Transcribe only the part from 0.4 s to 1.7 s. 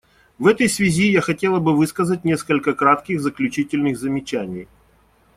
этой связи я хотела